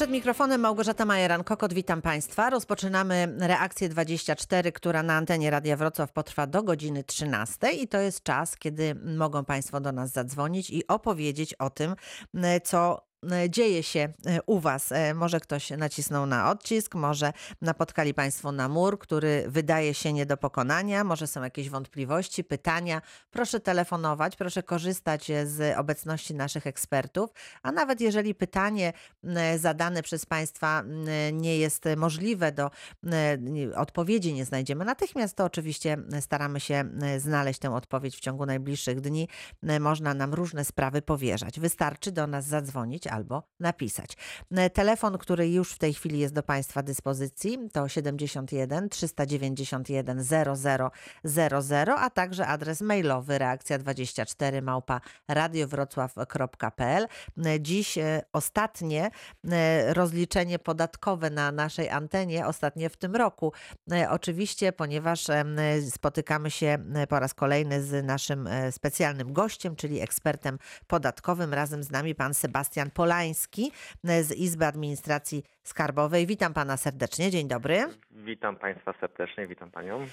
[0.00, 2.50] Przed mikrofonem Małgorzata Majeran-Kokot, witam Państwa.
[2.50, 8.22] Rozpoczynamy reakcję 24, która na antenie Radia Wrocław potrwa do godziny 13 i to jest
[8.22, 11.94] czas, kiedy mogą Państwo do nas zadzwonić i opowiedzieć o tym,
[12.64, 13.09] co
[13.48, 14.12] dzieje się
[14.46, 14.90] u Was.
[15.14, 20.36] Może ktoś nacisnął na odcisk, może napotkali Państwo na mur, który wydaje się nie do
[20.36, 23.02] pokonania, może są jakieś wątpliwości, pytania.
[23.30, 27.30] Proszę telefonować, proszę korzystać z obecności naszych ekspertów,
[27.62, 28.92] a nawet jeżeli pytanie
[29.58, 30.82] zadane przez Państwa
[31.32, 32.70] nie jest możliwe, do
[33.76, 36.84] odpowiedzi nie znajdziemy natychmiast, to oczywiście staramy się
[37.18, 39.28] znaleźć tę odpowiedź w ciągu najbliższych dni.
[39.80, 41.60] Można nam różne sprawy powierzać.
[41.60, 44.16] Wystarczy do nas zadzwonić albo napisać.
[44.72, 52.10] Telefon, który już w tej chwili jest do Państwa dyspozycji to 71 391 0000, a
[52.10, 57.06] także adres mailowy reakcja24 małpa radiowrocław.pl.
[57.60, 57.98] Dziś
[58.32, 59.10] ostatnie
[59.88, 63.52] rozliczenie podatkowe na naszej antenie, ostatnie w tym roku.
[64.08, 65.26] Oczywiście, ponieważ
[65.90, 71.54] spotykamy się po raz kolejny z naszym specjalnym gościem, czyli ekspertem podatkowym.
[71.54, 73.72] Razem z nami pan Sebastian Polański
[74.04, 76.26] z Izby Administracji Skarbowej.
[76.26, 77.30] Witam pana serdecznie.
[77.30, 77.86] Dzień dobry.
[78.10, 80.06] Witam państwa serdecznie, witam panią.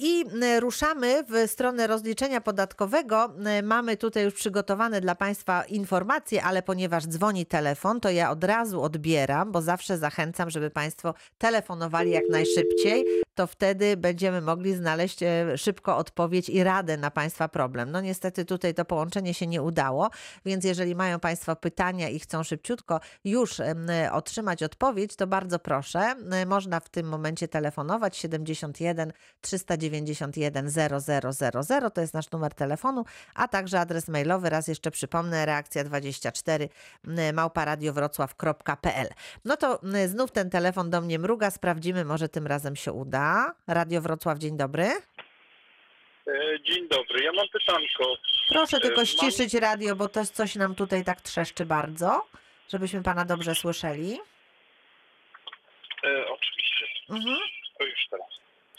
[0.00, 0.24] I
[0.60, 3.32] ruszamy w stronę rozliczenia podatkowego.
[3.62, 8.82] Mamy tutaj już przygotowane dla państwa informacje, ale ponieważ dzwoni telefon, to ja od razu
[8.82, 13.04] odbieram, bo zawsze zachęcam, żeby państwo telefonowali jak najszybciej.
[13.34, 15.18] To wtedy będziemy mogli znaleźć
[15.56, 17.90] szybko odpowiedź i radę na państwa problem.
[17.90, 20.10] No niestety tutaj to połączenie się nie udało,
[20.44, 23.60] więc jeżeli mają państwo pytania i chcą szybciutko już
[24.12, 26.14] otrzymać odpowiedź, to bardzo proszę.
[26.46, 33.80] Można w tym momencie telefonować 71 391 0000 to jest nasz numer telefonu, a także
[33.80, 34.50] adres mailowy.
[34.50, 36.68] Raz jeszcze przypomnę, reakcja24
[37.32, 39.08] małparadiowrocław.pl.
[39.44, 43.54] No to znów ten telefon do mnie mruga, sprawdzimy, może tym razem się uda.
[43.66, 44.90] Radio Wrocław, dzień dobry.
[46.66, 48.16] Dzień dobry, ja mam pytanko.
[48.48, 52.26] Proszę tylko Mam- ściszyć radio, bo to coś nam tutaj tak trzeszczy bardzo,
[52.68, 54.18] żebyśmy pana dobrze słyszeli.
[56.04, 57.36] E, oczywiście, Mhm.
[57.78, 58.26] to już teraz.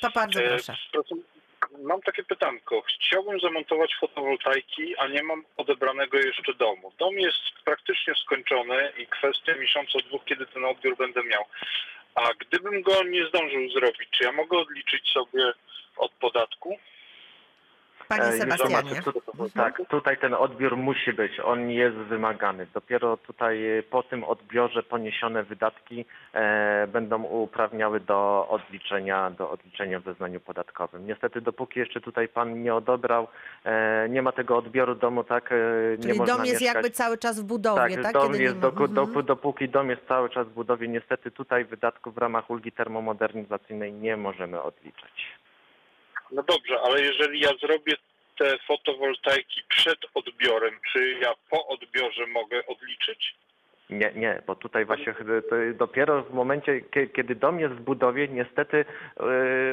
[0.01, 0.77] To bardzo E, proszę.
[0.91, 1.15] proszę,
[1.83, 2.81] mam takie pytanko.
[2.81, 6.91] Chciałbym zamontować fotowoltaiki, a nie mam odebranego jeszcze domu.
[6.99, 11.45] Dom jest praktycznie skończony i kwestia miesiąca, dwóch, kiedy ten odbiór będę miał.
[12.15, 15.53] A gdybym go nie zdążył zrobić, czy ja mogę odliczyć sobie
[15.97, 16.79] od podatku?
[18.07, 19.01] Panie E, Sebastianie.
[19.01, 22.67] tu- Tak, tutaj ten odbiór musi być, on jest wymagany.
[22.73, 29.99] Dopiero tutaj e, po tym odbiorze poniesione wydatki e, będą uprawniały do odliczenia, do odliczenia
[29.99, 31.07] w zeznaniu podatkowym.
[31.07, 33.27] Niestety dopóki jeszcze tutaj pan nie odebrał,
[34.09, 35.49] nie ma tego odbioru domu, tak
[35.97, 36.75] nie Czyli można dom jest mieszkać.
[36.75, 38.03] jakby cały czas w budowie, tak?
[38.03, 38.71] Tak, dom Kiedy jest, nie ma...
[38.71, 39.25] doku, Mhm.
[39.25, 44.17] dopóki dom jest cały czas w budowie, niestety tutaj wydatków w ramach ulgi termomodernizacyjnej nie
[44.17, 45.35] możemy odliczać.
[46.35, 47.93] No dobrze, ale jeżeli ja zrobię
[48.37, 53.35] te fotowoltaiki przed odbiorem, czy ja po odbiorze mogę odliczyć?
[53.89, 55.15] Nie, nie, bo tutaj właśnie
[55.73, 58.85] dopiero w momencie, kie- kiedy dom jest w budowie, niestety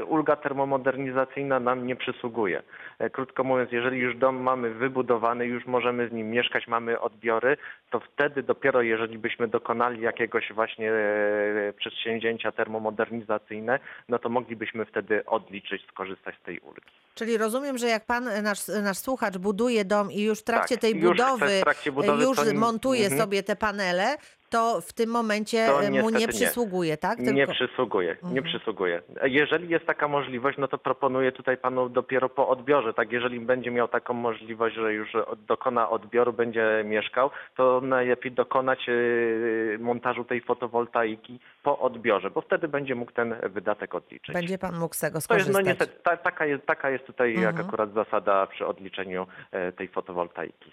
[0.00, 2.62] y, ulga termomodernizacyjna nam nie przysługuje.
[2.98, 7.56] E, Krótko mówiąc, jeżeli już dom mamy wybudowany, już możemy z nim mieszkać, mamy odbiory,
[7.90, 15.24] to wtedy dopiero jeżeli byśmy dokonali jakiegoś właśnie e, przedsięwzięcia termomodernizacyjne, no to moglibyśmy wtedy
[15.26, 16.82] odliczyć, skorzystać z tej ulgi.
[17.14, 20.82] Czyli rozumiem, że jak pan, nasz, nasz słuchacz buduje dom i już w trakcie Tak,
[20.82, 23.20] tej już budowy, trakcie budowy już to nie- montuje mhm.
[23.20, 24.01] sobie te panele,
[24.50, 26.28] to w tym momencie To mu nie nie.
[26.28, 27.18] przysługuje, tak?
[27.18, 28.44] Nie Tylko- przysługuje, nie Mhm.
[28.44, 29.02] przysługuje.
[29.24, 33.70] Jeżeli jest taka możliwość, no to proponuję tutaj panu dopiero po odbiorze, tak, jeżeli będzie
[33.70, 40.40] miał taką możliwość, że już dokona odbioru, będzie mieszkał, to najlepiej dokonać yy, montażu tej
[40.40, 44.34] fotowoltaiki po odbiorze, bo wtedy będzie mógł ten wydatek odliczyć.
[44.34, 45.54] Będzie pan mógł z tego To jest, skorzystać.
[45.64, 47.66] no niestety, ta, taka, jest, taka jest tutaj jak Mhm.
[47.66, 50.72] akurat zasada przy odliczeniu e, tej fotowoltaiki.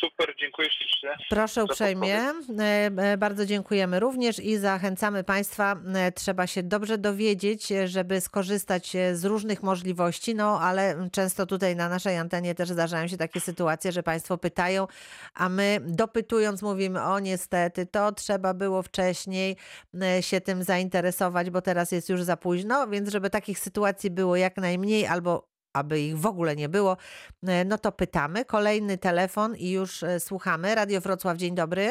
[0.00, 1.26] Super, dziękuję ślicznie.
[1.30, 2.16] Proszę uprzejmie.
[2.58, 5.76] E, e, Bardzo dziękujemy również i zachęcamy Państwa.
[5.94, 11.88] e, Trzeba się dobrze dowiedzieć, żeby skorzystać z różnych możliwości, no ale często tutaj na
[11.88, 14.86] naszej antenie też zdarzają się takie sytuacje, że Państwo pytają,
[15.34, 19.56] a my dopytując mówimy, o niestety, to trzeba było wcześniej
[20.20, 24.56] się tym zainteresować, bo teraz jest już za późno, więc żeby takich sytuacji było jak
[24.56, 26.96] najmniej albo aby ich w ogóle nie było,
[27.48, 28.44] e, no to pytamy.
[28.44, 30.74] Kolejny telefon i już e, słuchamy.
[30.74, 31.82] Radio Wrocław, dzień dobry.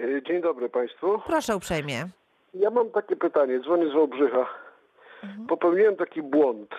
[0.00, 1.20] E, Dzień dobry Państwu.
[1.26, 2.04] Proszę uprzejmie.
[2.54, 4.46] Ja mam takie pytanie, dzwonię z Wałbrzycha.
[5.48, 6.70] Popełniłem taki błąd.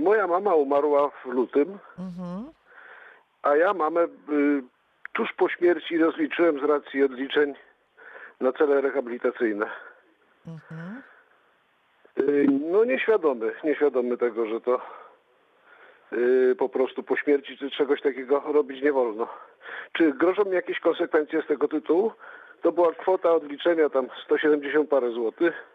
[0.00, 2.52] Moja mama umarła w lutym, Mhm.
[3.42, 4.00] a ja mamę
[5.12, 7.54] tuż po śmierci rozliczyłem z racji odliczeń
[8.40, 9.66] na cele rehabilitacyjne.
[10.46, 11.02] Mhm.
[12.20, 14.80] Y, No nieświadomy, nieświadomy tego, że to
[16.12, 19.28] y, po prostu po śmierci czy czegoś takiego robić nie wolno.
[19.92, 22.12] Czy grożą mi jakieś konsekwencje z tego tytułu?
[22.62, 25.71] To była kwota odliczenia tam 170 parę złotych.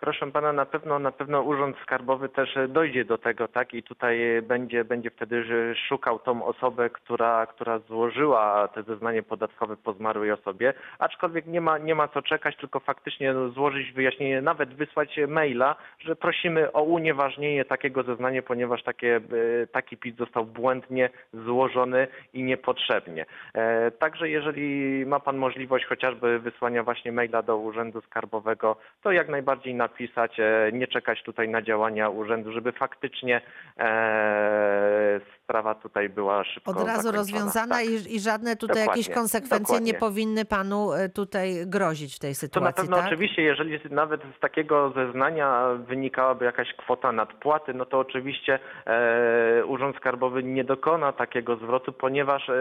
[0.00, 3.74] Proszę pana, na pewno na pewno Urząd Skarbowy też dojdzie do tego, tak?
[3.74, 5.44] I tutaj będzie, będzie wtedy
[5.88, 11.78] szukał tą osobę, która, która złożyła te zeznanie podatkowe po zmarłej osobie, aczkolwiek nie ma,
[11.78, 16.82] nie ma co czekać, tylko faktycznie no, złożyć wyjaśnienie, nawet wysłać maila, że prosimy o
[16.82, 23.26] unieważnienie takiego zeznania, ponieważ takie, e, taki PIT został błędnie złożony i niepotrzebnie.
[23.54, 29.28] E, Także jeżeli ma pan możliwość chociażby wysłania właśnie maila do Urzędu Skarbowego, to jak
[29.28, 33.40] najbardziej napisać, e, nie czekać tutaj na działania urzędu, żeby faktycznie
[33.78, 37.18] e, sprawa tutaj była szybko Od razu zakończona.
[37.18, 37.84] rozwiązana Tak.
[37.84, 39.94] i, i żadne tutaj jakieś Dokładnie, konsekwencje nie dokładnie.
[40.00, 43.06] powinny panu e, tutaj grozić w tej To sytuacji, na pewno tak?
[43.06, 49.96] oczywiście, jeżeli nawet z takiego zeznania wynikałaby jakaś kwota nadpłaty, no to oczywiście e, Urząd
[49.96, 52.52] Skarbowy nie dokona takiego zwrotu, ponieważ e,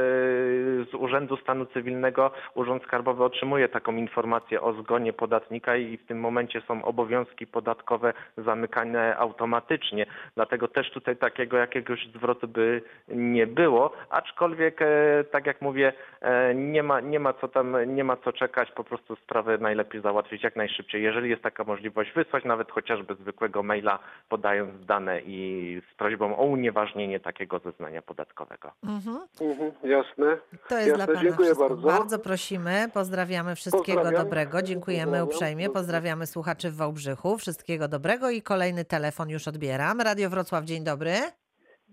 [0.92, 6.20] z Urzędu Stanu Cywilnego Urząd Skarbowy otrzymuje taką informację o zgonie podatnika i w tym
[6.20, 10.06] momencie są obowiązki podatkowe zamykane automatycznie.
[10.36, 12.73] Dlatego też tutaj takiego jakiegoś zwrotu by
[13.08, 14.86] nie było, aczkolwiek e,
[15.32, 18.84] tak jak mówię, e, nie ma, nie ma co tam, nie ma co czekać, po
[18.84, 21.04] prostu sprawę najlepiej załatwić jak najszybciej.
[21.04, 24.00] Jeżeli jest taka możliwość, wysłać nawet chociażby zwykłego maila,
[24.30, 28.72] podając dane i z prośbą o unieważnienie takiego zeznania podatkowego.
[28.84, 29.20] Mhm.
[29.42, 30.38] Mhm, jasne.
[30.70, 31.70] To jest Jasne, dla pana dziękuję wszystko.
[31.70, 31.88] bardzo.
[31.88, 34.24] Bardzo prosimy, pozdrawiamy wszystkiego Pozdrawiam.
[34.24, 35.28] dobrego, dziękujemy Pozdrawiam.
[35.28, 40.02] uprzejmie, pozdrawiamy słuchaczy w Wałbrzychu, wszystkiego dobrego i kolejny telefon już odbieram.
[40.02, 41.14] Radio Wrocław, dzień dobry,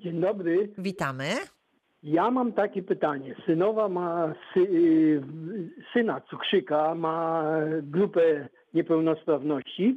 [0.00, 0.68] Dzień dobry.
[0.78, 1.24] witamy.
[2.02, 3.34] Ja mam takie pytanie.
[3.46, 5.22] Synowa ma sy, y,
[5.92, 7.44] syna cukrzyka, ma
[7.82, 9.96] grupę niepełnosprawności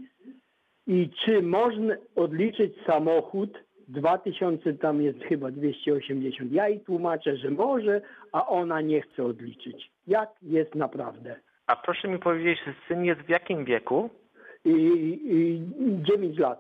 [0.88, 6.52] i czy można odliczyć samochód 2000, tam jest chyba 280.
[6.52, 8.02] Ja jej tłumaczę, że może,
[8.32, 9.92] a ona nie chce odliczyć.
[10.08, 11.36] Jak jest naprawdę?
[11.68, 14.10] A proszę mi powiedzieć, syn jest w jakim wieku?
[14.66, 14.72] I,
[15.26, 15.62] i
[16.04, 16.60] 9 lat.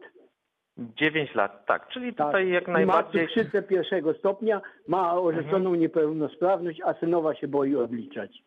[0.77, 1.87] 9 lat, tak.
[1.87, 2.27] Czyli Tak.
[2.27, 3.21] tutaj jak najbardziej...
[3.21, 8.43] Ma cukrzycę pierwszego stopnia, ma orzeczoną niepełnosprawność, a synowa się boi odliczać.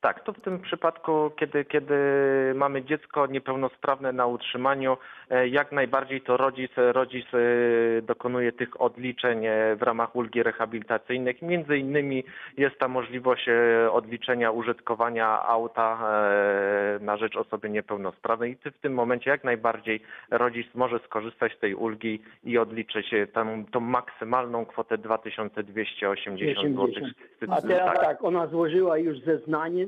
[0.00, 1.94] Tak, to w tym przypadku, kiedy, kiedy
[2.54, 4.96] mamy dziecko niepełnosprawne na utrzymaniu,
[5.30, 11.42] e, jak najbardziej to rodzic, rodzic e, dokonuje tych odliczeń e, w ramach ulgi rehabilitacyjnych.
[11.42, 12.24] Między innymi
[12.56, 13.48] jest ta możliwość
[13.92, 15.98] odliczenia użytkowania auta
[17.00, 21.74] na rzecz osoby niepełnosprawnej i w tym momencie jak najbardziej rodzic może skorzystać z tej
[21.74, 26.84] ulgi i odliczyć tą, tą maksymalną kwotę 2280 zł.
[26.84, 27.16] 80.
[27.48, 29.87] A teraz tak, ona złożyła już zeznanie.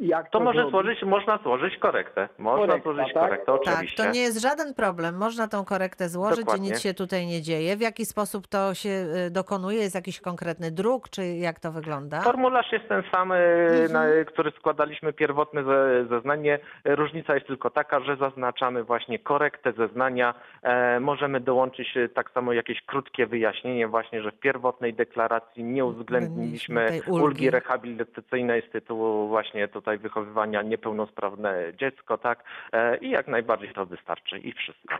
[0.00, 0.70] Jak To to może zrobić?
[0.72, 2.28] złożyć, można złożyć korektę.
[2.38, 3.22] Można Korekta, złożyć tak?
[3.24, 4.02] korektę, Tak, oczywiście.
[4.04, 5.16] to nie jest żaden problem.
[5.16, 6.68] Można tą korektę złożyć Dokładnie.
[6.68, 7.76] i nic się tutaj nie dzieje.
[7.76, 8.88] W jaki sposób to się
[9.26, 9.78] y, dokonuje?
[9.78, 12.20] Jest jakiś konkretny druk, czy jak to wygląda?
[12.20, 13.92] Formularz jest ten sam, e, Mhm.
[13.92, 16.58] na, który składaliśmy pierwotne ze, zeznanie.
[16.84, 20.34] Różnica jest tylko taka, że zaznaczamy właśnie korektę zeznania.
[20.62, 27.00] E, możemy dołączyć tak samo jakieś krótkie wyjaśnienie właśnie, że w pierwotnej deklaracji nie uwzględniliśmy
[27.06, 27.24] ulgi.
[27.24, 32.44] ulgi rehabilitacyjnej z tytułu właśnie tutaj wychowywania niepełnosprawne dziecko, tak?
[32.72, 34.94] E, I jak najbardziej to wystarczy i wszystko.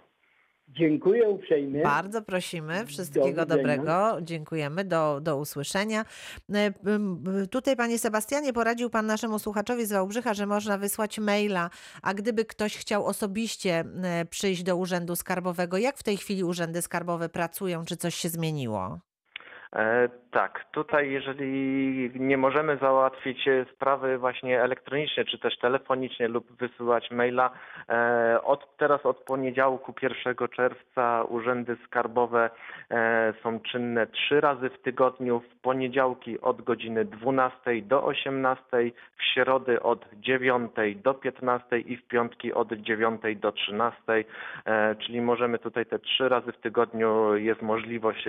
[0.69, 1.83] Dziękuję uprzejmie.
[1.83, 4.17] Bardzo prosimy, wszystkiego Do dobrego.
[4.23, 6.05] Dziękujemy, do, do usłyszenia.
[6.55, 6.73] E,
[7.51, 11.71] Tutaj, panie Sebastianie, poradził pan naszemu słuchaczowi z Wałbrzycha, że można wysłać maila,
[12.03, 16.83] a gdyby ktoś chciał osobiście e, przyjść do Urzędu Skarbowego, jak w tej chwili urzędy
[16.83, 18.99] skarbowe pracują, czy coś się zmieniło?
[19.77, 26.53] E, tak, tutaj jeżeli nie możemy załatwić e, sprawy właśnie elektronicznie, czy też telefonicznie lub
[26.53, 27.51] wysyłać maila,
[27.89, 32.51] e, od teraz od poniedziałku 1 czerwca urzędy skarbowe
[32.91, 38.65] e, są czynne trzy razy w tygodniu, w poniedziałki od godziny 12 do 18,
[39.17, 40.73] w środy od 9
[41.05, 44.25] do 15 i w piątki od 9 do 13,
[44.65, 48.29] e, czyli możemy tutaj te trzy razy w tygodniu jest możliwość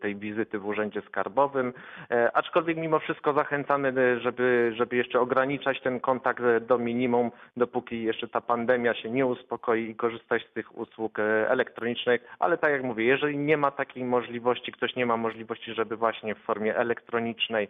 [0.00, 1.72] tej wizyty w urzędzie skarbowym,
[2.10, 7.30] e, aczkolwiek mimo wszystko zachęcamy, e, żeby, żeby jeszcze ograniczać ten kontakt e, do minimum,
[7.56, 12.70] dopóki jeszcze ta pandemia się nie uspokoi i korzystać z tych usług elektronicznych, ale tak
[12.70, 16.76] jak mówię, jeżeli nie ma takiej możliwości, ktoś nie ma możliwości, żeby właśnie w formie
[16.76, 17.68] elektronicznej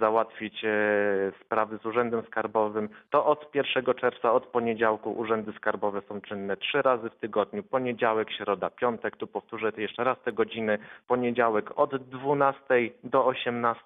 [0.00, 0.64] załatwić
[1.44, 6.82] sprawy z urzędem skarbowym, to od 1 czerwca, od poniedziałku urzędy skarbowe są czynne trzy
[6.82, 10.78] razy w tygodniu, poniedziałek, środa, piątek, tu powtórzę jeszcze raz te godziny,
[11.08, 13.80] poniedziałek od 12 12 do 18,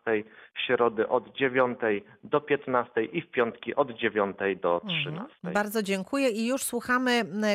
[0.54, 1.78] w środy od 9
[2.24, 5.20] do 15 i w piątki od 9 do 13.
[5.20, 5.54] Mhm.
[5.54, 7.10] Bardzo dziękuję i już słuchamy,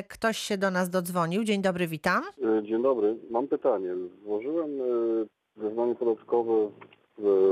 [0.10, 1.44] ktoś się do nas dodzwonił.
[1.44, 2.24] Dzień dobry, witam.
[2.60, 3.16] E, Dzień dobry.
[3.30, 3.90] Mam pytanie.
[4.24, 6.70] Złożyłem e, zeznanie podatkowe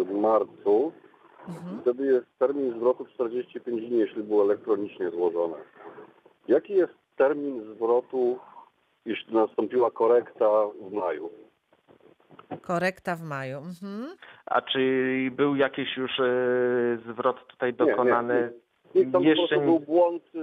[0.06, 0.92] w marcu.
[1.48, 1.82] Mhm.
[1.82, 5.56] Wtedy jest termin zwrotu 45 dni, jeśli było elektronicznie złożone.
[6.48, 8.40] Jaki jest termin zwrotu,
[9.06, 10.50] jeśli nastąpiła korekta
[10.90, 11.30] w maju?
[12.62, 13.58] Korekta w maju.
[13.58, 14.08] Mhm.
[14.46, 14.80] A czy
[15.32, 16.24] był jakiś już e,
[17.12, 18.52] zwrot tutaj Nie, nie, dokonany?
[18.96, 19.02] nie.
[19.04, 20.40] Niech tam po Jeszcze nie- był błąd e,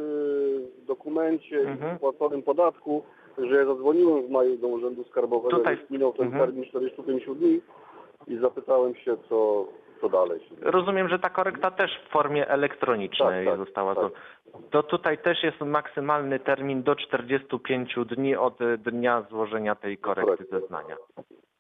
[0.82, 1.96] w dokumencie Mhm.
[1.96, 3.04] i płaconym podatku,
[3.38, 6.44] że ja zadzwoniłem w maju do Urzędu Skarbowego, Tutaj- minął ten Mhm.
[6.46, 7.60] termin 45 dni
[8.26, 9.66] i zapytałem się, co,
[10.00, 10.40] co dalej.
[10.62, 13.94] Rozumiem, że ta korekta też w formie elektronicznej Tak, tak, została.
[13.94, 14.04] tak.
[14.04, 14.10] To,
[14.70, 20.30] to tutaj też jest maksymalny termin do 45 dni od e, dnia złożenia tej korekty
[20.30, 20.60] Korekty.
[20.60, 20.96] zeznania.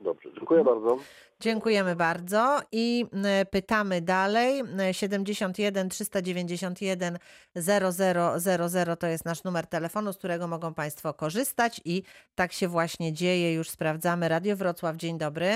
[0.00, 0.98] Dobrze, dziękuję bardzo.
[1.40, 3.06] Dziękujemy bardzo i
[3.50, 4.60] pytamy dalej.
[4.60, 7.18] M, 71 391
[7.54, 12.02] 0000 to jest nasz numer telefonu, z którego mogą Państwo korzystać i
[12.34, 13.54] tak się właśnie dzieje.
[13.54, 14.28] Już sprawdzamy.
[14.28, 15.50] Radio Wrocław, dzień dobry.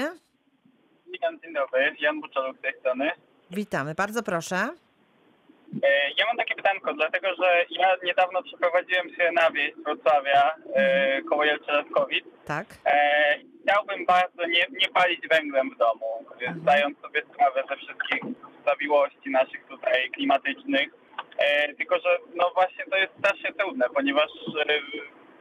[1.12, 1.96] Witam, dzień dobry.
[2.00, 3.10] Jan Buczoluk z tej strony.
[3.50, 4.68] Witamy, bardzo proszę.
[5.82, 10.54] E, Ja mam takie pytanko, dlatego że ja niedawno przeprowadziłem się na wieś z Wrocławia
[10.74, 12.24] e, koło Jelczerawkowic.
[12.46, 12.66] Tak.
[12.86, 18.20] E, Chciałbym bardzo nie, nie palić węglem w domu, e, zdając sobie sprawę ze wszystkich
[18.66, 20.88] zawiłości naszych tutaj klimatycznych.
[21.78, 24.30] Tylko, że no właśnie to jest strasznie trudne, ponieważ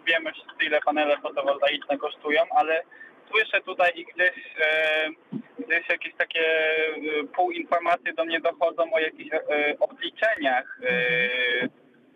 [0.08, 2.84] wiemy wszyscy ile panele fotowoltaiczne kosztują, ale
[3.30, 5.10] słyszę tutaj i gdzieś, e,
[5.60, 9.40] gdzieś jakieś takie e, półinformacje do mnie dochodzą o jakichś e,
[9.80, 11.68] obliczeniach e,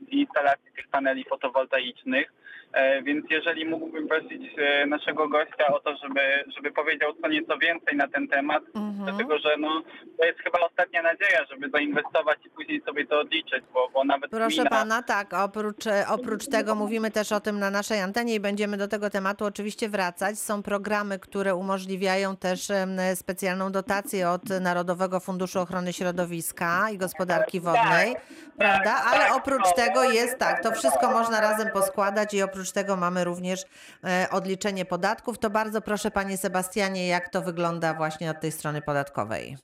[0.07, 2.33] instalacji tych paneli fotowoltaicznych.
[2.73, 6.21] E, Więc jeżeli mógłbym prosić e, naszego gościa o to, żeby,
[6.55, 9.05] żeby powiedział co nieco więcej na ten temat, Mhm.
[9.05, 9.81] dlatego że no,
[10.19, 14.31] to jest chyba ostatnia nadzieja, żeby zainwestować i później sobie to odliczyć, bo, bo nawet
[14.31, 18.35] Proszę gmina, pana, tak, oprócz, e, oprócz tego mówimy też o tym na naszej antenie
[18.35, 20.39] i będziemy do tego tematu oczywiście wracać.
[20.39, 22.67] Są programy, które umożliwiają też
[23.15, 28.15] specjalną dotację od Narodowego Funduszu Ochrony Środowiska i Gospodarki Wodnej,
[28.57, 28.95] prawda?
[29.05, 33.65] Ale oprócz tego jest tak, to wszystko można razem poskładać i oprócz tego mamy również
[34.03, 35.39] e, odliczenie podatków.
[35.39, 39.57] To bardzo proszę panie Sebastianie, jak to wygląda właśnie od tej strony podatkowej.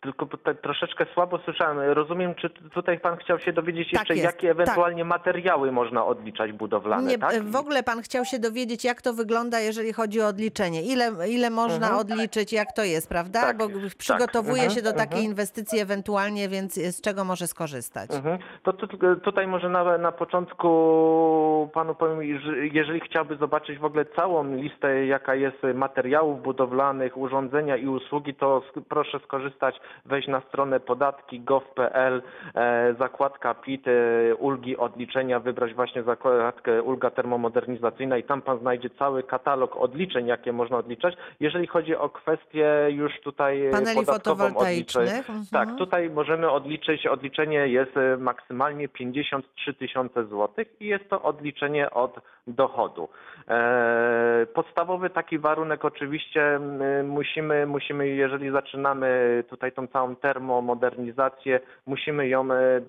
[0.00, 1.78] E, Tylko tutaj troszeczkę słabo słyszałem.
[1.92, 6.52] Rozumiem, czy tutaj pan chciał się dowiedzieć Tak jeszcze, jest, jakie ewentualnie materiały można odliczać
[6.52, 7.42] budowlane, Nie, tak?
[7.42, 10.82] w ogóle pan chciał się dowiedzieć, jak to wygląda, jeżeli chodzi o odliczenie.
[10.82, 12.00] Ile, ile można Mhm.
[12.00, 13.40] odliczyć, jak to jest, prawda?
[13.40, 13.74] Tak, Bo tak.
[13.98, 15.24] przygotowuje Mhm, się do takiej mhm.
[15.24, 18.10] inwestycji ewentualnie, więc z czego może skorzystać?
[18.14, 18.38] Mhm.
[18.62, 18.86] To tu,
[19.24, 20.68] tutaj może na, na początku
[21.74, 27.76] panu powiem, że jeżeli chciałby zobaczyć w ogóle całą listę, jaka jest materiałów budowlanych, urządzenia
[27.76, 32.22] i usługi, to proszę skorzystać, wejść na stronę podatki.gov.pl,
[32.54, 38.90] e, zakładka PIT, e, ulgi odliczenia, wybrać właśnie zakładkę ulga termomodernizacyjna i tam pan znajdzie
[38.90, 41.14] cały katalog odliczeń, jakie można odliczać.
[41.40, 45.30] Jeżeli chodzi o kwestię już tutaj Paneli podatkową odliczeń, fotowoltaicznych.
[45.30, 45.46] Mhm.
[45.52, 51.90] tak, tutaj możemy odliczyć, odliczenie jest e, maksymalnie 53 tysiące złotych i jest to odliczenie
[51.90, 53.08] od dochodu.
[54.54, 56.60] Podstawowy taki warunek oczywiście
[57.04, 62.80] musimy, musimy, jeżeli zaczynamy tutaj tą całą termomodernizację, musimy ją e,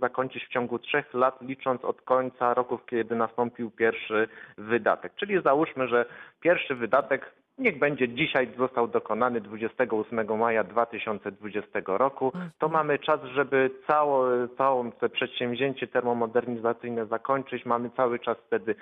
[0.00, 5.12] zakończyć w ciągu trzech lat, licząc od końca roku, kiedy nastąpił pierwszy wydatek.
[5.16, 6.04] Czyli załóżmy, że
[6.40, 12.32] pierwszy wydatek niech będzie dzisiaj został dokonany 28 maja 2020 roku.
[12.58, 14.26] To mamy czas, żeby cało,
[14.58, 17.66] całą to przedsięwzięcie termomodernizacyjne zakończyć.
[17.66, 18.74] Mamy cały czas wtedy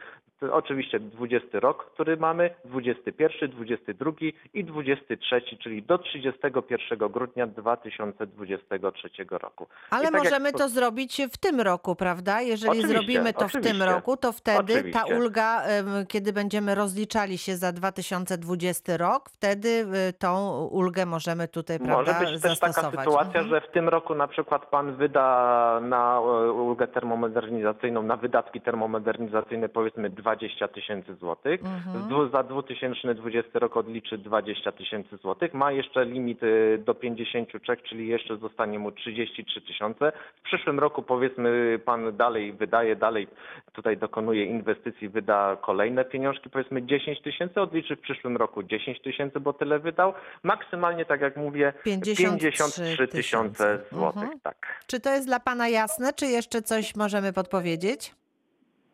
[0.51, 4.11] oczywiście 20 rok, który mamy, 21, 22
[4.55, 9.67] i 23, czyli do 31 grudnia 2023 roku.
[9.91, 12.41] Ale tak jak możemy po- to zrobić w tym roku, prawda?
[12.41, 13.85] Jeżeli Oczywiście, zrobimy to w tym oczywiście.
[13.87, 15.19] roku, to wtedy ta Oczywiście.
[15.19, 21.79] ulga, em, kiedy będziemy rozliczali się za 2020 rok, wtedy y, tą ulgę możemy tutaj,
[21.79, 23.49] prawda, Może być też taka sytuacja, Mhm.
[23.49, 29.69] że w tym roku na przykład pan wyda na e, ulgę termomodernizacyjną, na wydatki termomodernizacyjne
[29.69, 31.61] powiedzmy 20 tysięcy złotych.
[31.61, 32.31] Mhm.
[32.33, 35.55] Za 2020 rok odliczy 20 tysięcy złotych.
[35.55, 40.13] Ma jeszcze limit e, do 53, czyli jeszcze zostanie mu 33 tysiące.
[40.37, 43.29] W przyszłym roku powiedzmy pan dalej wydaje, dalej
[43.73, 49.41] tutaj dokonuje inwestycji, wyda kolejne pieniążki, powiedzmy 10 tysięcy, odliczy w przyszłym roku 10 tysięcy,
[49.41, 50.15] bo tyle wydał.
[50.43, 54.23] Maksymalnie, tak jak mówię, 53 53 tysiące złotych.
[54.23, 54.41] Mhm.
[54.41, 54.83] Tak.
[54.87, 58.15] Czy to jest dla pana jasne, czy jeszcze coś możemy podpowiedzieć?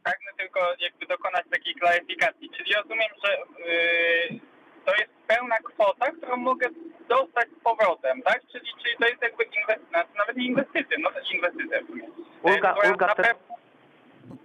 [0.04, 2.50] pragnę tylko jakby dokonać takiej klaryfikacji.
[2.56, 4.40] Czyli rozumiem, że yy,
[4.84, 6.68] to jest pełna kwota, którą mogę
[7.08, 8.40] dostać z powrotem, tak?
[8.52, 12.08] Czyli, czyli to jest jakby inwestycja, nawet nie inwestycja, no to inwestycja w sumie.
[12.42, 13.34] Ulga- ulga te-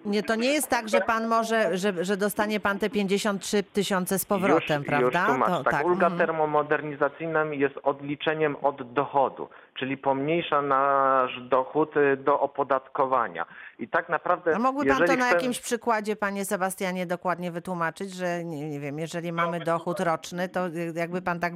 [0.06, 4.20] Nie, to nie jest tak, że pan może, że, że dostanie pan te 53 tysiące
[4.20, 5.20] z powrotem, już, prawda?
[5.20, 5.86] Już tłumacz, To- tak.
[5.86, 6.18] Ulga mhm.
[6.28, 13.46] termomodernizacyjna jest odliczeniem od dochodu, czyli pomniejsza nasz dochód y, do opodatkowania.
[13.80, 18.14] I tak naprawdę, A mógłby pan to na chcemy- jakimś przykładzie, panie Sebastianie, dokładnie wytłumaczyć,
[18.14, 20.60] że nie, nie wiem, jeżeli mamy dochód roczny, to
[20.96, 21.54] jakby pan tak.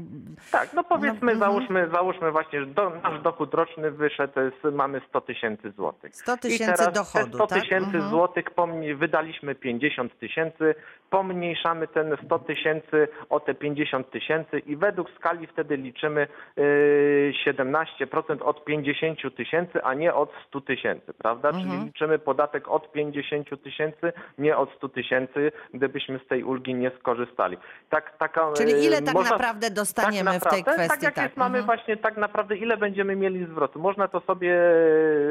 [0.51, 1.39] Tak, no powiedzmy, No, mhm.
[1.51, 4.33] załóżmy, załóżmy właśnie, że do, nasz dochód roczny wyszedł,
[4.63, 6.15] z, mamy 100 tysięcy złotych.
[6.15, 7.61] 100 I tysięcy dochodu, te 100 tak?
[7.61, 8.09] tysięcy Mhm.
[8.09, 10.75] złotych pomni- wydaliśmy 50 tysięcy,
[11.13, 16.27] pomniejszamy ten 100 tysięcy o te 50 tysięcy i według skali wtedy liczymy
[16.57, 21.49] yy, 17% od 50 tysięcy, a nie od 100 tysięcy, prawda?
[21.49, 21.69] Mhm.
[21.69, 26.91] Czyli liczymy podatek od 50 tysięcy, nie od 100 tysięcy, gdybyśmy z tej ulgi nie
[26.99, 27.57] skorzystali.
[27.89, 31.05] Tak, taka, Czyli yy, ile tak można- naprawdę dostaniemy tak w tej naprawdę, kwestii?
[31.05, 31.65] Tak jak jest, mamy mhm.
[31.65, 33.79] właśnie tak naprawdę, ile będziemy mieli zwrotu.
[33.79, 34.51] Można to sobie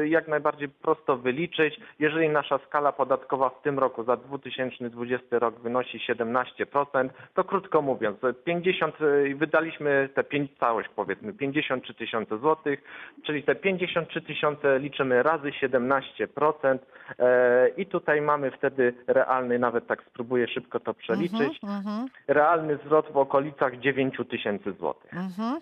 [0.01, 1.79] e, jak najbardziej prosto wyliczyć.
[1.99, 8.17] Jeżeli nasza skala podatkowa w tym roku za 2020 rok wynosi 17%, to krótko mówiąc,
[8.43, 12.83] 50, e, wydaliśmy te 5, całość powiedzmy 53 tysiące złotych,
[13.25, 16.77] czyli te 53 tysiące liczymy razy 17%
[17.19, 22.77] e, i tutaj mamy wtedy realny, nawet tak spróbuję szybko to przeliczyć, Mhm, mhm, realny
[22.85, 25.13] zwrot w okolicach 9 tysięcy złotych.
[25.13, 25.61] mhm.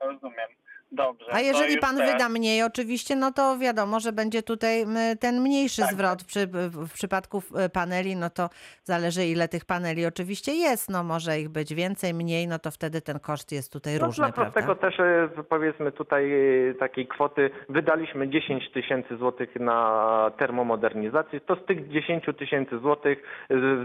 [0.00, 0.57] Rozumiem.
[0.92, 1.26] Dobrze.
[1.32, 4.84] A jeżeli pan teraz- wyda mniej oczywiście, no to wiadomo, że będzie tutaj
[5.20, 6.24] ten mniejszy Tak, zwrot.
[6.24, 6.46] Przy,
[6.86, 8.48] w przypadku e, paneli, no to
[8.84, 10.90] zależy ile tych paneli oczywiście jest.
[10.90, 14.24] No może ich być więcej, mniej, no to wtedy ten koszt jest tutaj No, różny,
[14.24, 14.90] dla prostego prawda?
[14.90, 16.32] też e, powiedzmy tutaj
[16.70, 23.22] e, takiej kwoty wydaliśmy 10 tysięcy złotych na termomodernizację, to z tych 10 tysięcy złotych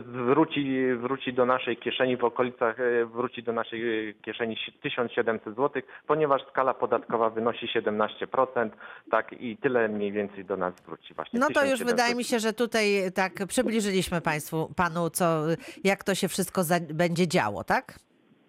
[0.05, 2.77] wróci, wróci do naszej kieszeni w okolicach,
[3.13, 6.92] wróci do naszej kieszeni 1700 złotych, ponieważ skala podatkowa
[7.35, 8.69] wynosi 17%,
[9.12, 11.39] tak i tyle mniej więcej do nas wróci właśnie.
[11.39, 15.44] No to już 1700 wydaje mi się, że tutaj tak przybliżyliśmy państwu, panu, co,
[15.83, 18.00] jak to się wszystko za, będzie działo, tak?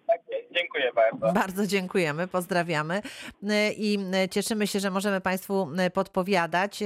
[0.07, 0.45] Tak jest.
[0.75, 1.33] Dziękuję bardzo.
[1.33, 3.01] Bardzo dziękujemy, pozdrawiamy
[3.43, 6.83] Y, i y, cieszymy się, że możemy Państwu y, podpowiadać.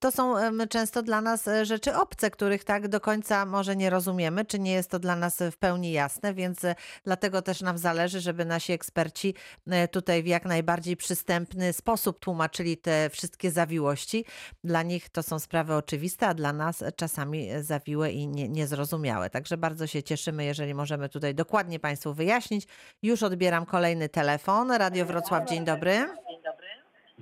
[0.00, 0.34] To są
[0.68, 4.72] często dla nas e, rzeczy obce, których tak do końca może nie rozumiemy, czy nie
[4.72, 8.72] jest to dla nas w pełni jasne, więc e, dlatego też nam zależy, żeby nasi
[8.72, 9.34] eksperci
[9.66, 14.24] e, tutaj w jak najbardziej przystępny sposób tłumaczyli te wszystkie zawiłości.
[14.64, 19.30] Dla nich to są sprawy oczywiste, a dla nas czasami zawiłe i nie, niezrozumiałe.
[19.30, 22.66] Także bardzo się cieszymy, jeżeli możemy tutaj dokładnie Państwu wyjaśnić.
[23.02, 24.70] Już odbieram kolejny telefon.
[24.72, 25.92] Radio Wrocław, dzień dobry.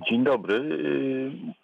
[0.09, 0.55] Dzień dobry.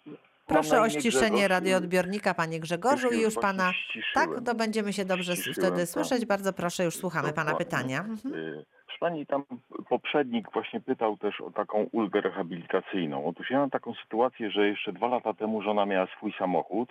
[0.06, 0.14] Yy,
[0.46, 1.50] Proszę o ściszenie Grzegorz.
[1.50, 3.72] radioodbiornika, panie Grzegorzu, Już, i już już pana.
[3.72, 4.28] ściszyłem.
[4.28, 5.88] Tak, to będziemy się dobrze Ściszyłem, wtedy tak.
[5.88, 6.26] słyszeć.
[6.26, 7.98] Bardzo proszę, już słuchamy pana pytania.
[8.00, 8.34] Mhm.
[8.34, 9.44] Yy, Proszę Pani, tam
[9.88, 13.26] poprzednik właśnie pytał też o taką ulgę rehabilitacyjną.
[13.26, 16.88] Otóż ja mam taką sytuację, że jeszcze dwa lata temu żona miała swój samochód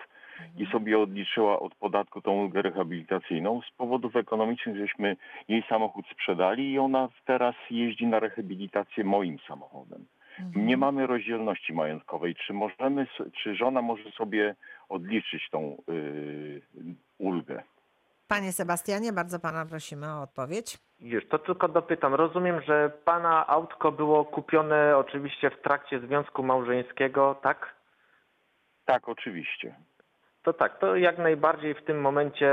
[0.58, 3.62] i sobie odliczyła od podatku tą ulgę rehabilitacyjną.
[3.62, 10.06] Z powodów ekonomicznych żeśmy jej samochód sprzedali i ona teraz jeździ na rehabilitację moim samochodem.
[10.40, 10.66] Mhm.
[10.66, 12.36] Nie mamy rozdzielności majątkowej.
[12.36, 13.08] Czy możemy,
[13.44, 14.56] czy żona może sobie
[14.90, 16.62] odliczyć tą yy,
[17.18, 17.64] ulgę?
[18.28, 20.78] Panie Sebastianie, bardzo pana prosimy o odpowiedź.
[21.00, 22.14] Już, to tylko dopytam.
[22.14, 27.76] Rozumiem, że pana autko było kupione oczywiście w trakcie związku małżeńskiego, tak?
[28.86, 29.76] Tak, oczywiście.
[30.44, 32.48] To tak, to jak najbardziej w tym momencie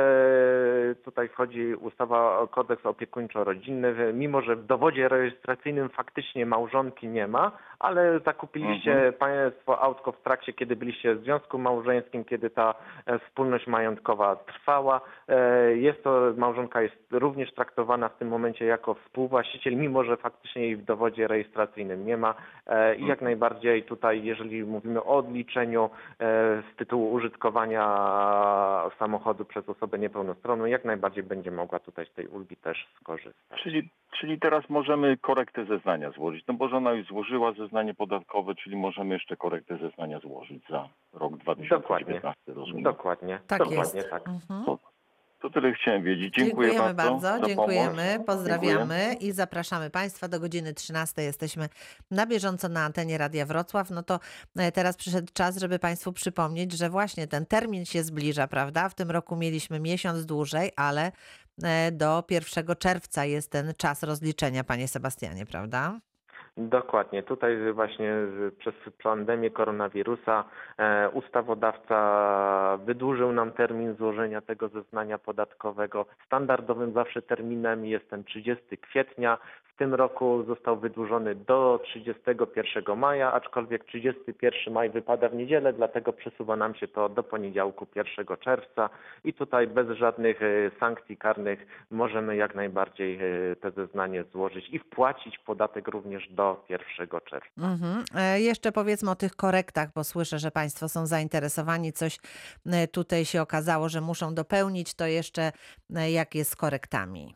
[0.91, 7.27] e, tutaj wchodzi ustawa o kodeks opiekuńczo-rodzinny, mimo że w dowodzie rejestracyjnym faktycznie małżonki nie
[7.29, 9.13] ma, ale zakupiliście Mhm.
[9.13, 12.75] państwo autko w trakcie, kiedy byliście w związku małżeńskim, kiedy ta
[13.07, 15.01] e, wspólność majątkowa trwała.
[15.29, 20.63] E, Jest to, małżonka jest również traktowana w tym momencie jako współwłaściciel, mimo że faktycznie
[20.63, 22.35] jej w dowodzie rejestracyjnym nie ma.
[22.67, 25.89] E, I jak najbardziej tutaj, jeżeli mówimy o odliczeniu e,
[26.73, 27.76] z tytułu użytkowania
[28.99, 33.61] samochodu przez osobę niepełnosprawną, jak najbardziej będzie mogła tutaj z tej ulgi też skorzystać.
[33.63, 36.45] Czyli, czyli teraz możemy korektę zeznania złożyć.
[36.49, 41.37] No bo żona już złożyła zeznanie podatkowe, czyli możemy jeszcze korektę zeznania złożyć za rok
[41.37, 42.83] 2019, rozumiem.
[42.83, 44.11] Dokładnie, Tak dokładnie jest.
[44.11, 44.29] tak.
[44.29, 44.65] Mhm.
[44.65, 44.79] To,
[45.51, 46.35] to tyle chciałem wiedzieć.
[46.35, 47.29] Dziękuję Dziękujemy bardzo.
[47.29, 48.27] bardzo, dziękujemy, pomoc.
[48.27, 51.23] pozdrawiamy i zapraszamy Państwa do godziny 13.
[51.23, 51.69] Jesteśmy
[52.11, 53.91] na bieżąco na antenie Radia Wrocław.
[53.91, 54.21] No to
[54.57, 58.89] e, teraz przyszedł czas, żeby Państwu przypomnieć, że właśnie ten termin się zbliża, prawda?
[58.89, 61.13] W tym roku mieliśmy miesiąc dłużej, ale
[61.63, 66.01] e, do 1 czerwca jest ten czas rozliczenia, Panie Sebastianie, prawda?
[66.57, 67.23] Dokładnie.
[67.23, 68.15] Tutaj właśnie
[68.59, 70.45] przez pandemię koronawirusa
[70.79, 76.07] e, ustawodawca wydłużył nam termin złożenia tego zeznania podatkowego.
[76.27, 79.39] Standardowym zawsze terminem jest ten 30 kwietnia.
[79.75, 86.13] W tym roku został wydłużony do 31 maja, aczkolwiek 31 maj wypada w niedzielę, dlatego
[86.13, 88.91] przesuwa nam się to do poniedziałku 1 czerwca
[89.25, 94.79] i tutaj bez żadnych e, sankcji karnych możemy jak najbardziej e, te zeznanie złożyć i
[94.79, 97.51] wpłacić podatek również do 1 czerwca.
[97.59, 98.05] Mhm.
[98.15, 101.93] E, Jeszcze powiedzmy o tych korektach, bo słyszę, że Państwo są zainteresowani.
[101.93, 102.19] Coś
[102.67, 104.95] e, tutaj się okazało, że muszą dopełnić.
[104.95, 105.53] To jeszcze
[105.97, 107.35] e, jak jest z korektami?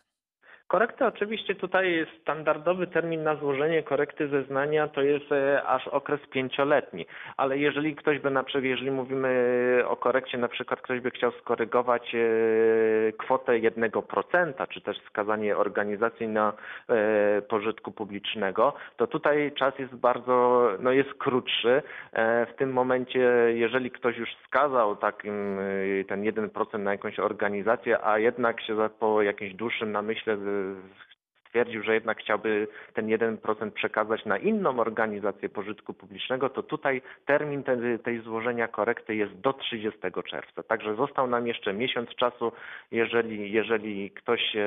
[0.71, 7.07] Korekta oczywiście tutaj standardowy termin na złożenie korekty zeznania to jest e, aż okres pięcioletni,
[7.37, 9.31] ale jeżeli ktoś by na przykład, jeżeli mówimy
[9.89, 12.19] o korekcie, na przykład ktoś by chciał skorygować e,
[13.13, 16.53] kwotę 1%, czy też wskazanie organizacji na
[16.89, 21.83] e, pożytku publicznego, to tutaj czas jest bardzo, no jest krótszy.
[22.13, 23.21] E, W tym momencie,
[23.55, 29.23] jeżeli ktoś już wskazał takim e, ten 1% na jakąś organizację, a jednak się po
[29.23, 31.10] jakimś dłuższym namyśle is
[31.51, 37.63] stwierdził, że jednak chciałby ten 1% przekazać na inną organizację pożytku publicznego, to tutaj termin
[37.63, 39.99] tej, tej złożenia korekty jest do 30
[40.31, 40.63] czerwca.
[40.63, 42.53] Także został nam jeszcze miesiąc czasu,
[42.91, 44.61] jeżeli, jeżeli ktoś e,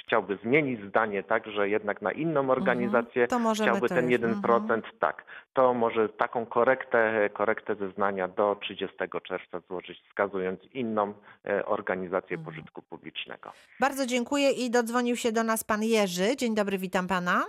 [0.00, 3.28] chciałby zmienić zdanie tak, że jednak na inną organizację Mhm.
[3.28, 4.82] To możemy chciałby ten już, 1%, mhm.
[4.98, 11.14] tak, to może taką korektę, korektę zeznania do 30 czerwca złożyć, wskazując inną
[11.46, 12.44] e, organizację Mhm.
[12.54, 13.52] pożytku publicznego.
[13.80, 16.36] Bardzo dziękuję i dodzwonił się do nas pan Jerzy.
[16.36, 17.44] Dzień dobry, witam pana.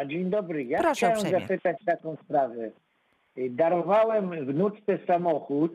[0.00, 0.64] A dzień dobry.
[0.64, 1.40] Ja Proszę chciałem uprzejmie.
[1.40, 2.70] zapytać taką sprawę.
[3.38, 5.72] Y, Darowałem wnuczce samochód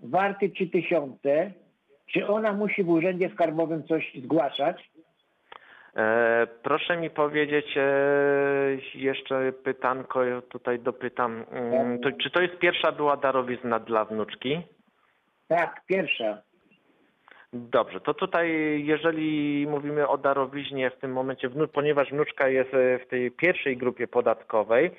[0.00, 1.52] warty 3000.
[2.06, 4.90] Czy ona musi w urzędzie skarbowym coś zgłaszać?
[5.96, 7.82] E, proszę mi powiedzieć e,
[8.94, 14.62] jeszcze pytanko, tutaj dopytam, mm, to, czy to jest pierwsza była darowizna dla wnuczki?
[15.48, 16.42] Tak, pierwsza.
[17.52, 18.48] Dobrze, to tutaj
[18.84, 24.08] jeżeli mówimy o darowiźnie w tym momencie, ponieważ wnuczka jest e, w tej pierwszej grupie
[24.08, 24.90] podatkowej.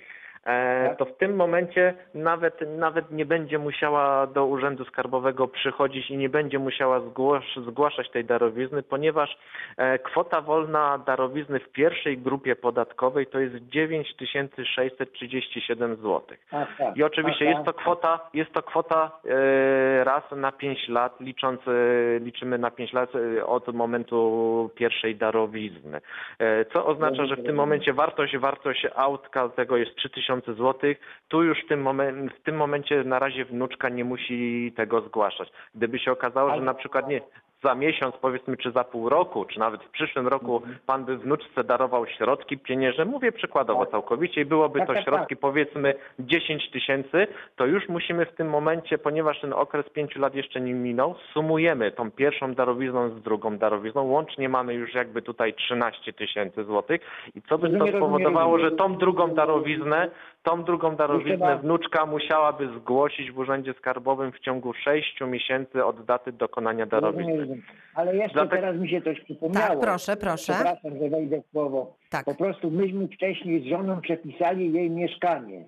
[0.97, 6.29] To w tym momencie nawet, nawet nie będzie musiała do Urzędu Skarbowego przychodzić i nie
[6.29, 9.37] będzie musiała zgłasz, zgłaszać tej darowizny, ponieważ
[9.77, 16.21] e, kwota wolna darowizny w pierwszej grupie podatkowej to jest 9637 zł.
[16.51, 16.67] Tak.
[16.95, 17.81] I oczywiście jest to tak.
[17.81, 21.71] kwota, jest to kwota e, raz na 5 lat, licząc, e,
[22.19, 26.01] liczymy na 5 lat e, od momentu pierwszej darowizny.
[26.39, 30.93] E, co oznacza, że w tym momencie wartość, wartość autka tego jest 3000 zł.
[31.27, 35.51] Tu już w tym, momen- w tym momencie na razie wnuczka nie musi tego zgłaszać.
[35.75, 37.21] Gdyby się okazało, że na przykład nie
[37.63, 40.77] za miesiąc, powiedzmy, czy za pół roku, czy nawet w przyszłym roku Mhm.
[40.85, 45.35] pan by wnuczce darował środki pieniężne, mówię przykładowo całkowicie i byłoby Tak, to tak, środki
[45.35, 50.61] powiedzmy 10 tysięcy, to już musimy w tym momencie, ponieważ ten okres pięciu lat jeszcze
[50.61, 56.13] nie minął, sumujemy tą pierwszą darowizną z drugą darowizną, łącznie mamy już jakby tutaj 13
[56.13, 57.01] tysięcy złotych.
[57.35, 60.09] I co by to Rozumiem, spowodowało, że tą drugą darowiznę,
[60.43, 66.31] tą drugą darowiznę wnuczka musiałaby zgłosić w Urzędzie Skarbowym w ciągu 6 miesięcy od daty
[66.31, 67.61] dokonania darowizny.
[67.95, 69.67] Ale jeszcze Dlatego- teraz mi się coś przypomniało.
[69.67, 70.53] Tak, proszę, proszę.
[70.53, 71.93] Przepraszam, że wejdę w słowo.
[72.09, 72.25] Tak.
[72.25, 75.65] Po prostu myśmy wcześniej z żoną przepisali jej mieszkanie.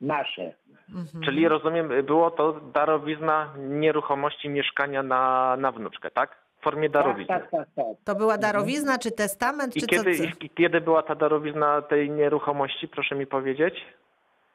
[0.00, 0.54] Nasze.
[0.88, 1.24] Mhm.
[1.24, 6.41] Czyli rozumiem, było to darowizna nieruchomości mieszkania na, na wnuczkę, tak?
[6.62, 7.26] W formie Tak, darowizny.
[7.34, 7.86] tak, tak, tak.
[8.04, 10.24] To była darowizna, czy testament, I czy kiedy, co?
[10.40, 13.74] i kiedy była ta darowizna tej nieruchomości, proszę mi powiedzieć?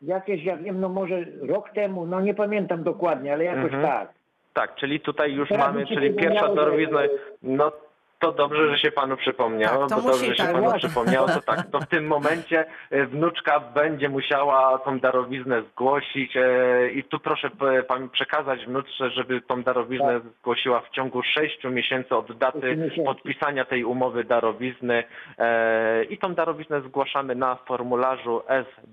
[0.01, 3.83] Jakieś, ja wiem, no może rok temu, no nie pamiętam dokładnie, ale jakoś Mhm.
[3.83, 4.09] tak.
[4.53, 6.99] Tak, czyli tutaj już Teraz mamy, czyli pierwsza darowizna,
[7.43, 7.71] no
[8.19, 10.47] to dobrze, że się panu przypomniało, Tak, to bo musi, dobrze, że tak.
[10.47, 15.61] się panu przypomniało, to tak, to w tym momencie e, wnuczka będzie musiała tą darowiznę
[15.61, 21.23] zgłosić e, i tu proszę p- pan przekazać wnuczce, żeby tą darowiznę zgłosiła w ciągu
[21.23, 23.03] sześciu miesięcy od daty miesięcy.
[23.05, 25.03] podpisania tej umowy darowizny
[25.37, 28.41] e, i tą darowiznę zgłaszamy na formularzu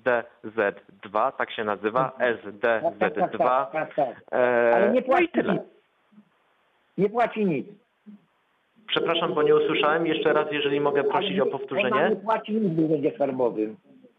[0.04, 2.18] SDZ2, tak się nazywa, Tak,
[2.98, 3.38] tak, tak, SDZ2.
[3.38, 4.16] tak, tak, tak.
[4.32, 5.52] E, Ale nie no i płaci tyle.
[5.52, 5.62] nic.
[6.98, 7.66] Nie płaci nic.
[8.88, 10.06] Przepraszam, bo nie usłyszałem.
[10.06, 12.08] Jeszcze raz, jeżeli mogę prosić o powtórzenie.
[12.10, 13.76] nie płaci w urzędzie skarbowym.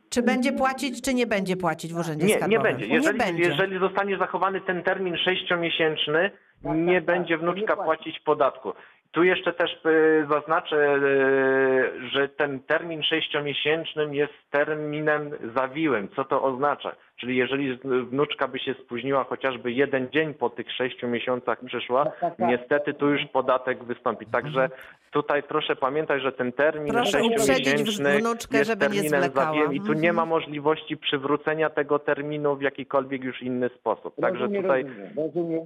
[0.09, 2.63] Czy będzie płacić, czy nie będzie płacić w Urzędzie Nie, nie Skarbowym?
[2.63, 2.85] będzie.
[2.87, 3.43] Jeżeli, nie będzie.
[3.43, 6.31] jeżeli zostanie zachowany ten termin sześciomiesięczny,
[6.63, 7.15] Tak, nie tak, tak.
[7.15, 7.85] będzie wnuczka płaci.
[7.85, 8.73] płacić podatku.
[9.15, 16.09] Tu jeszcze też y, zaznaczę, y, że ten termin sześciomiesięczny jest terminem zawiłym.
[16.15, 16.95] Co to oznacza?
[17.17, 17.79] Czyli jeżeli
[18.11, 22.47] wnuczka by się spóźniła chociażby jeden dzień po tych sześciu miesiącach przyszła, Tak, tak, tak.
[22.49, 24.25] niestety tu już podatek wystąpi.
[24.25, 24.69] Także
[25.11, 29.45] tutaj proszę pamiętać, że ten termin Proszę sześciomiesięczny wnuczkę, jest żeby nie terminem zwlekała.
[29.45, 30.15] zawiłym i tu nie Mhm.
[30.15, 34.15] ma możliwości przywrócenia tego terminu w jakikolwiek już inny sposób.
[34.21, 34.85] Także tutaj
[35.17, 35.61] rozumiem,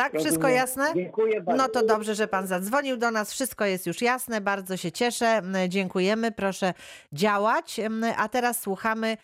[0.00, 0.56] rozumiem, Tak, wszystko rozumiem.
[0.56, 0.94] jasne?
[0.94, 1.62] Dziękuję bardzo.
[1.62, 3.32] No to dobrze, że pan zadzwonił do nas.
[3.32, 4.40] Wszystko jest już jasne.
[4.40, 5.42] Bardzo się cieszę.
[5.68, 6.32] Dziękujemy.
[6.32, 6.74] Proszę
[7.12, 7.80] działać.
[8.16, 9.16] A teraz słuchamy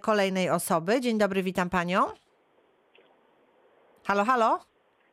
[0.00, 1.00] kolejnej osoby.
[1.00, 2.06] Dzień dobry, witam panią.
[4.06, 4.58] Halo, halo?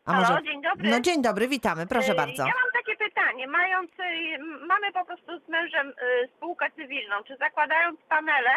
[0.06, 0.90] A Halo, dzień dobry.
[0.90, 1.88] No dzień dobry, witamy.
[1.88, 2.44] Proszę Y, bardzo.
[2.46, 3.48] Ja mam takie pytanie.
[3.48, 4.38] Mając, y,
[4.68, 7.16] mamy po prostu z mężem y, spółkę cywilną.
[7.28, 8.50] Czy zakładając panele,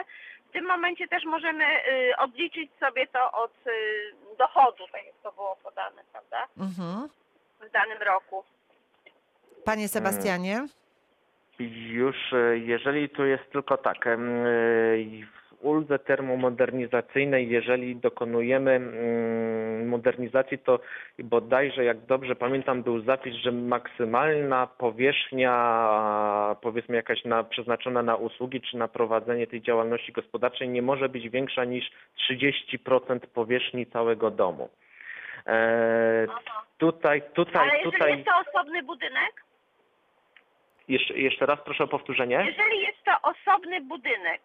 [0.49, 3.71] w tym momencie też możemy y, odliczyć sobie to od y,
[4.39, 6.47] dochodu, tak jak to było podane, prawda?
[6.59, 7.09] Mhm.
[7.61, 8.45] W danym roku.
[9.65, 10.67] Panie Sebastianie?
[11.89, 14.07] Już, e, jeżeli tu jest tylko tak,
[15.61, 20.81] uldze termomodernizacyjnej, jeżeli dokonujemy mm, modernizacji, to
[21.19, 28.61] bodajże, jak dobrze pamiętam, był zapis, że maksymalna powierzchnia, powiedzmy jakaś na, przeznaczona na usługi
[28.61, 31.91] czy na prowadzenie tej działalności gospodarczej nie może być większa niż
[32.31, 34.69] 30% powierzchni całego domu.
[35.47, 36.27] E,
[36.79, 39.49] tutaj, tutaj, Ale jeżeli tutaj, jest to osobny budynek?
[40.89, 42.45] jeszcze, jeszcze raz proszę o powtórzenie.
[42.47, 44.41] Jeżeli jest to osobny budynek,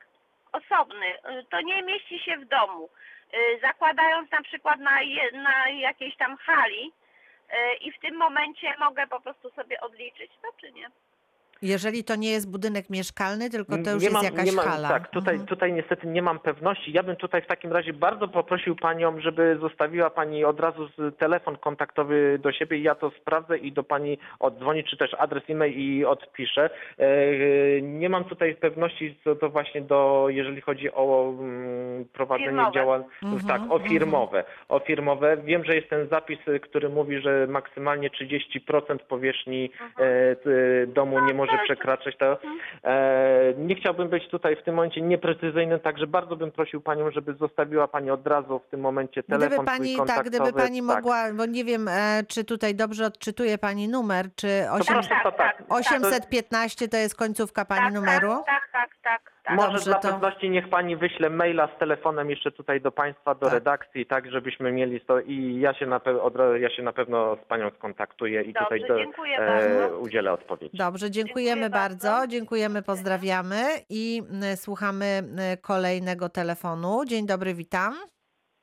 [0.53, 2.89] osobny, y, to nie mieści się w domu.
[3.33, 4.99] Y, Zakładając na przykład na,
[5.33, 10.47] na jakiejś tam hali y, i w tym momencie mogę po prostu sobie odliczyć to,
[10.61, 10.89] czy nie?
[11.63, 14.65] Jeżeli to nie jest budynek mieszkalny, tylko to już Nie jest mam- jakaś nie mam-
[14.67, 14.89] hala.
[14.89, 15.47] Tak, tutaj, Mhm.
[15.47, 16.91] tutaj niestety nie mam pewności.
[16.93, 21.57] Ja bym tutaj w takim razie bardzo poprosił Panią, żeby zostawiła Pani od razu telefon
[21.57, 25.73] kontaktowy do siebie i ja to sprawdzę i do Pani oddzwoni, czy też adres e-mail
[25.77, 26.69] i odpiszę.
[26.99, 32.71] E, Nie mam tutaj pewności co to właśnie do, jeżeli chodzi o mm, prowadzenie Firmowe.
[32.71, 33.89] działań, Mhm, tak, o mhm.
[33.89, 35.37] firmowe, o firmowe.
[35.37, 40.49] Wiem, że jest ten zapis, który mówi, że maksymalnie 30% powierzchni e, t-
[40.87, 42.37] domu nie może przekraczać to.
[42.83, 47.33] E, nie chciałbym być tutaj w tym momencie nieprecyzyjny, także bardzo bym prosił Panią, żeby
[47.33, 50.95] zostawiła Pani od razu w tym momencie telefon Gdyby swój pani, tak, gdyby pani Tak.
[50.95, 55.15] mogła, bo nie wiem, e, czy tutaj dobrze odczytuje pani numer, czy To osiem- proszę,
[55.23, 55.63] to tak.
[55.69, 58.29] 815 to jest końcówka pani tak, numeru?
[58.29, 59.21] Tak, tak, tak, tak.
[59.42, 59.42] tak.
[59.43, 59.55] Tak.
[59.55, 60.07] Może Dobrze, dla to...
[60.07, 63.53] pewności niech pani wyśle maila z telefonem jeszcze tutaj do państwa, do tak.
[63.53, 66.13] redakcji, tak żebyśmy mieli to i ja się na, pe...
[66.59, 68.99] ja się na pewno z panią skontaktuję i Dobrze, tutaj do,
[69.37, 70.77] e, udzielę odpowiedzi.
[70.77, 72.07] Dobrze, dziękujemy Dziękuję bardzo.
[72.07, 72.27] bardzo.
[72.27, 77.05] Dziękujemy, pozdrawiamy i e, słuchamy e, kolejnego telefonu.
[77.05, 77.93] Dzień dobry, witam.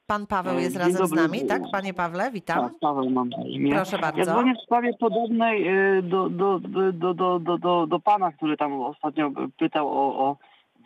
[0.07, 1.63] Pan Paweł e, jest Dzień razem dobry, z nami, tak?
[1.73, 2.69] Panie Pawle, witam.
[2.69, 3.73] Tak, Paweł mam na imię.
[3.75, 4.19] Proszę bardzo.
[4.19, 5.67] Ja dzwonię w sprawie podobnej
[6.03, 10.37] do, do, do, do, do, do, do pana, który tam ostatnio pytał o, o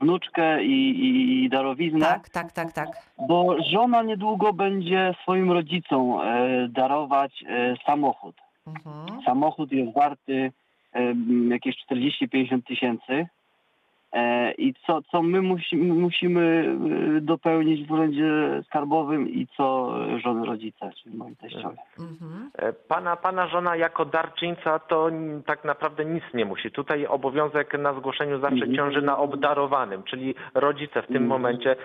[0.05, 2.88] wnuczkę i, i, i darowiznę, Tak, tak, tak, tak.
[3.29, 8.37] bo żona niedługo będzie swoim rodzicom e, darować e, samochód.
[8.67, 9.23] Mhm.
[9.25, 10.53] Samochód jest warty
[10.93, 11.14] e,
[11.49, 13.27] jakieś 40-50 tysięcy.
[14.14, 16.77] E, I co, co my musi, musimy
[17.16, 21.77] e, dopełnić w urzędzie skarbowym i co żony rodzice, czyli moi teściowie.
[21.98, 22.50] Mhm.
[22.59, 25.11] E, Pana, pana żona jako darczyńca to
[25.46, 26.70] tak naprawdę nic nie musi.
[26.70, 28.74] Tutaj obowiązek na zgłoszeniu zawsze Mhm.
[28.77, 31.29] ciąży na obdarowanym, czyli rodzice w tym Mhm.
[31.29, 31.77] momencie.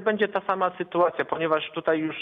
[0.00, 2.16] Będzie ta sama sytuacja, ponieważ tutaj już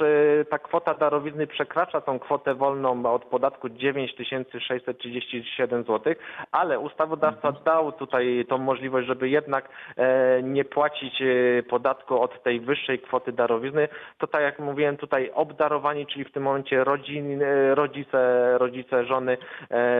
[0.50, 6.14] ta kwota darowizny przekracza tą kwotę wolną od podatku 9637 zł,
[6.52, 12.60] ale ustawodawca dał tutaj tą możliwość, żeby jednak e, nie płacić e, podatku od tej
[12.60, 13.88] wyższej kwoty darowizny.
[14.18, 19.36] To tak jak mówiłem tutaj obdarowani, czyli w tym momencie rodzin, e, rodzice, rodzice żony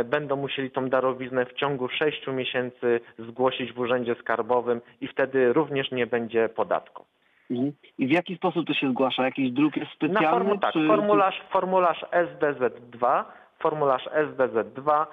[0.05, 5.90] będą musieli tą darowiznę w ciągu 6 miesięcy zgłosić w urzędzie skarbowym i wtedy również
[5.90, 7.05] nie będzie podatku.
[7.51, 7.73] Mhm.
[7.99, 9.25] I w jaki sposób to się zgłasza?
[9.25, 10.31] Jakiś druk jest Na specjalny?
[10.31, 13.25] formu, tak, czy, formularz, formularz SDZ2,
[13.68, 15.07] formularz SDZ2.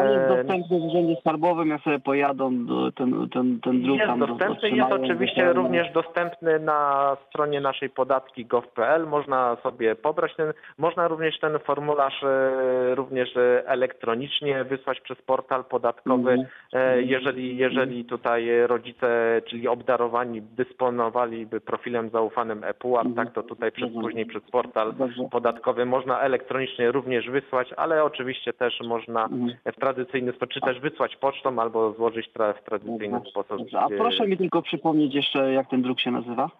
[0.00, 3.96] On jest e, dostępny w urzędzie skarbowym, jak sobie pojadą do, ten, ten, ten druk
[3.98, 9.06] Jest tam do- dostępny, jest oczywiście również dostępny na stronie naszej podatki.gov.pl.
[9.06, 15.64] Można sobie pobrać ten, można również ten formularz e, również e, elektronicznie wysłać przez portal
[15.64, 16.30] podatkowy.
[16.32, 16.46] Mhm.
[16.72, 23.26] E, Jeżeli, jeżeli tutaj rodzice, czyli obdarowani, dysponowaliby profilem zaufanym ePUAP, Mhm.
[23.26, 24.04] tak to tutaj przez, Rozumiem.
[24.04, 24.92] później przez portal
[25.30, 29.56] podatkowy można elektronicznie również wysłać, ale oczywiście też można Mhm.
[29.66, 33.60] w tradycyjny sposób, czy też wysłać pocztą albo złożyć tra- w tradycyjny sposób.
[33.78, 36.50] A proszę mi tylko przypomnieć jeszcze, jak ten druk się nazywa?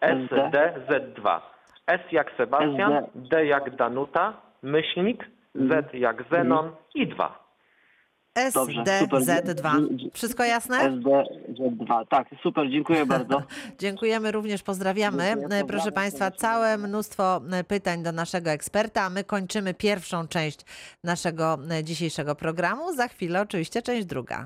[0.00, 1.40] SDZ2.
[1.86, 3.08] S jak Sebastian, SD.
[3.14, 7.45] D jak Danuta, myślnik, Z jak Zenon i 2.
[8.54, 9.22] Dobrze, super.
[9.22, 9.86] SDZ2.
[10.12, 10.76] Wszystko jasne?
[10.78, 12.06] SDZ2.
[12.08, 13.42] Tak, super, dziękuję bardzo.
[13.78, 15.34] Dziękujemy również, pozdrawiamy.
[15.38, 19.02] Dziękuję, Proszę Państwa, całe mnóstwo e, pytań do naszego eksperta.
[19.02, 20.60] a My kończymy pierwszą część
[21.04, 22.92] naszego e, dzisiejszego programu.
[22.92, 24.44] Za chwilę oczywiście część druga.